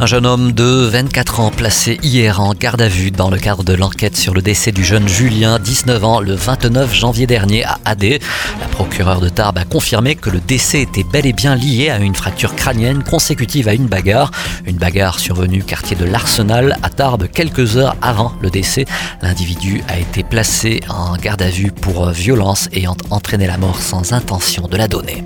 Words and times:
Un 0.00 0.06
jeune 0.06 0.26
homme 0.26 0.52
de 0.52 0.64
24 0.64 1.40
ans 1.40 1.50
placé 1.50 1.98
hier 2.04 2.40
en 2.40 2.54
garde 2.54 2.80
à 2.80 2.86
vue 2.86 3.10
dans 3.10 3.30
le 3.30 3.36
cadre 3.36 3.64
de 3.64 3.74
l'enquête 3.74 4.16
sur 4.16 4.32
le 4.32 4.40
décès 4.40 4.70
du 4.70 4.84
jeune 4.84 5.08
Julien, 5.08 5.58
19 5.58 6.04
ans, 6.04 6.20
le 6.20 6.36
29 6.36 6.94
janvier 6.94 7.26
dernier 7.26 7.64
à 7.64 7.80
AD. 7.84 8.20
La 8.60 8.68
procureure 8.70 9.20
de 9.20 9.28
Tarbes 9.28 9.58
a 9.58 9.64
confirmé 9.64 10.14
que 10.14 10.30
le 10.30 10.38
décès 10.38 10.82
était 10.82 11.02
bel 11.02 11.26
et 11.26 11.32
bien 11.32 11.56
lié 11.56 11.90
à 11.90 11.98
une 11.98 12.14
fracture 12.14 12.54
crânienne 12.54 13.02
consécutive 13.02 13.66
à 13.66 13.74
une 13.74 13.88
bagarre. 13.88 14.30
Une 14.66 14.76
bagarre 14.76 15.18
survenue 15.18 15.64
quartier 15.64 15.96
de 15.96 16.04
l'Arsenal 16.04 16.78
à 16.84 16.90
Tarbes 16.90 17.26
quelques 17.26 17.76
heures 17.76 17.96
avant 18.00 18.32
le 18.40 18.50
décès. 18.50 18.84
L'individu 19.20 19.82
a 19.88 19.98
été 19.98 20.22
placé 20.22 20.78
en 20.88 21.16
garde 21.16 21.42
à 21.42 21.50
vue 21.50 21.72
pour 21.72 22.08
violence 22.10 22.68
ayant 22.72 22.96
entraîné 23.10 23.48
la 23.48 23.58
mort 23.58 23.82
sans 23.82 24.12
intention 24.12 24.68
de 24.68 24.76
la 24.76 24.86
donner. 24.86 25.24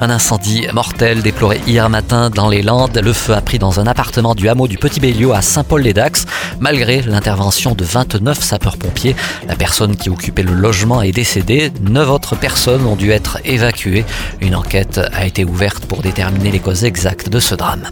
Un 0.00 0.08
incendie 0.08 0.66
mortel 0.72 1.20
déploré 1.20 1.60
hier 1.66 1.90
matin 1.90 2.30
dans 2.30 2.48
les 2.48 2.62
Landes. 2.62 2.98
Le 3.02 3.12
feu 3.12 3.34
a 3.34 3.42
pris 3.42 3.58
dans 3.58 3.78
un 3.78 3.86
appartement 3.86 4.05
du 4.34 4.48
hameau 4.48 4.68
du 4.68 4.78
Petit 4.78 5.00
Béliot 5.00 5.32
à 5.32 5.42
Saint-Paul-les-Dax. 5.42 6.26
Malgré 6.58 7.02
l'intervention 7.02 7.74
de 7.74 7.84
29 7.84 8.42
sapeurs-pompiers, 8.42 9.14
la 9.46 9.56
personne 9.56 9.94
qui 9.94 10.08
occupait 10.08 10.42
le 10.42 10.54
logement 10.54 11.02
est 11.02 11.12
décédée. 11.12 11.70
Neuf 11.82 12.08
autres 12.08 12.34
personnes 12.34 12.86
ont 12.86 12.96
dû 12.96 13.10
être 13.10 13.38
évacuées. 13.44 14.06
Une 14.40 14.54
enquête 14.54 14.98
a 15.12 15.26
été 15.26 15.44
ouverte 15.44 15.84
pour 15.84 16.00
déterminer 16.00 16.50
les 16.50 16.58
causes 16.58 16.84
exactes 16.84 17.28
de 17.28 17.40
ce 17.40 17.54
drame. 17.54 17.84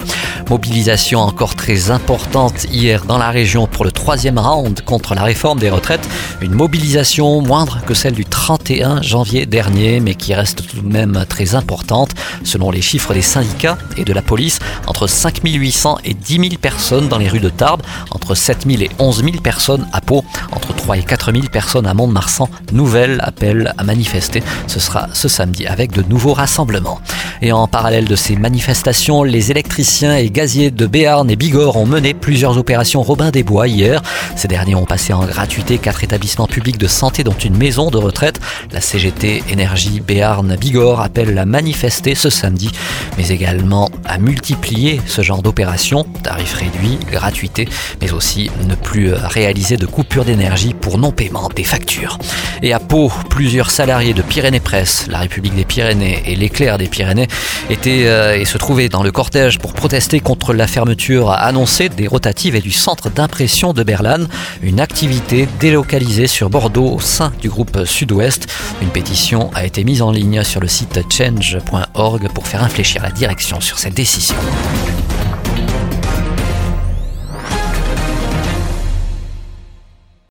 Mobilisation 0.49 1.21
encore 1.21 1.55
très 1.55 1.91
importante 1.91 2.65
hier 2.65 3.05
dans 3.05 3.19
la 3.19 3.31
région 3.31 3.67
pour 3.67 3.85
le 3.85 3.93
troisième 3.93 4.39
round 4.39 4.81
contre 4.83 5.15
la 5.15 5.23
réforme 5.23 5.59
des 5.59 5.71
retraites. 5.71 6.09
Une 6.41 6.53
mobilisation 6.53 7.43
moindre 7.43 7.81
que 7.87 7.95
celle 7.95 8.15
du 8.15 8.25
31 8.25 9.03
janvier 9.03 9.45
dernier, 9.45 10.01
mais 10.01 10.15
qui 10.15 10.35
reste 10.35 10.67
tout 10.67 10.81
de 10.81 10.89
même 10.89 11.27
très 11.29 11.55
importante. 11.55 12.13
Selon 12.45 12.71
les 12.71 12.83
chiffres 12.83 13.13
des 13.13 13.23
syndicats 13.23 13.77
et 13.99 14.05
de 14.05 14.13
la 14.13 14.23
police, 14.23 14.59
entre 14.87 15.07
5800 15.07 15.99
et 16.05 16.15
10 16.15 16.35
000 16.35 16.49
personnes 16.61 17.09
dans 17.09 17.19
les 17.19 17.29
rues 17.29 17.41
de 17.41 17.51
Tarbes, 17.51 17.83
entre 18.11 18.35
7 18.35 18.54
000 18.63 18.83
et 18.83 18.91
11 18.99 19.25
000 19.25 19.37
personnes 19.43 19.87
à 19.93 20.01
Pau, 20.01 20.25
entre 20.53 20.74
3 20.85 20.99
et 20.99 21.03
4 21.03 21.33
000 21.33 21.45
personnes 21.51 21.87
à 21.87 21.95
Mont-de-Marsan. 21.95 22.47
Nouvel 22.75 23.19
appel 23.23 23.73
à 23.79 23.85
manifester. 23.85 24.43
Ce 24.67 24.79
sera 24.79 25.09
ce 25.15 25.29
samedi 25.29 25.67
avec 25.67 25.93
de 25.93 26.03
nouveaux 26.03 26.35
rassemblements. 26.35 27.01
Et 27.41 27.53
en 27.53 27.67
parallèle 27.67 28.05
de 28.05 28.17
ces 28.17 28.37
manifestations, 28.37 29.23
les 29.23 29.51
électriciens 29.51 30.15
et 30.15 30.29
gaziers 30.29 30.71
de 30.71 30.87
Béarn 30.87 31.31
et 31.31 31.37
Bigorre 31.37 31.77
ont 31.77 31.87
mené 31.87 32.13
plusieurs 32.13 32.59
opérations 32.59 33.03
Robin 33.03 33.31
des 33.31 33.43
Bois 33.43 33.67
hier. 33.67 34.03
Ces 34.37 34.47
derniers 34.47 34.75
ont 34.75 34.85
passé 34.85 35.15
en 35.15 35.25
gratuité 35.25 35.79
quatre 35.79 36.05
établissements 36.05 36.47
publics 36.47 36.77
de 36.77 36.87
santé 36.87 37.25
dont 37.25 37.33
une 37.33 37.57
maison 37.57 37.91
de 37.91 37.97
retraite. 37.97 38.39
La 38.71 38.83
CGT 38.83 39.43
Énergie 39.49 40.01
Béarn 40.01 40.55
Bigorre 40.57 41.01
appelle 41.01 41.39
à 41.39 41.47
manifester 41.47 42.15
ce 42.15 42.29
samedi, 42.29 42.71
mais 43.17 43.29
également 43.29 43.89
à 44.05 44.19
multiplier 44.19 45.01
ce 45.07 45.23
genre 45.23 45.41
d'opérations, 45.41 46.05
tarifs 46.23 46.57
réduits, 46.57 46.99
gratuité, 47.11 47.67
mais 48.03 48.13
aussi 48.13 48.51
ne 48.69 48.75
plus 48.75 49.15
réaliser 49.15 49.79
de 49.79 49.87
coupures 49.87 50.27
d'énergie 50.27 50.74
pour 50.81 50.99
non-paiement 50.99 51.49
des 51.55 51.65
factures. 51.65 52.19
Et 52.63 52.73
à 52.73 52.79
Pau, 52.79 53.11
plusieurs 53.31 53.71
salariés 53.71 54.15
de 54.15 54.23
Pyrénées 54.23 54.61
Presse, 54.61 55.07
la 55.09 55.19
République 55.19 55.55
des 55.55 55.65
Pyrénées 55.65 56.23
et 56.27 56.37
l'éclair 56.37 56.79
des 56.79 56.87
Pyrénées 56.87 57.29
étaient 57.71 58.07
euh, 58.07 58.39
et 58.39 58.45
se 58.45 58.59
trouvaient 58.59 58.89
dans 58.89 59.03
le 59.03 59.13
cortège 59.13 59.59
pour 59.59 59.73
protester 59.73 60.21
contre 60.21 60.53
la 60.53 60.67
fermeture 60.67 61.31
annoncée 61.31 61.89
des 61.89 62.07
rotatives 62.07 62.55
et 62.57 62.61
du 62.61 62.71
centre 62.71 63.11
d'impression 63.11 63.73
de 63.73 63.83
Berlane, 63.83 64.29
une 64.63 64.81
activité 64.81 65.49
délocalisée 65.61 66.27
sur 66.27 66.51
Bordeaux 66.51 66.91
au 66.91 67.01
sein 67.01 67.33
du 67.41 67.49
groupe 67.49 67.85
Sud-Ouest. 67.85 68.47
Une 68.83 68.89
pétition 68.89 69.51
a 69.55 69.65
été 69.65 69.85
mise 69.85 70.03
en 70.03 70.11
ligne 70.11 70.43
sur 70.45 70.61
le 70.61 70.69
site 70.69 71.01
change.org 71.11 72.29
pour 72.33 72.47
faire 72.47 72.63
infléchir 72.63 73.03
la 73.03 73.11
direction 73.11 73.61
sur 73.61 73.79
cette 73.79 73.95
décision. 73.95 74.37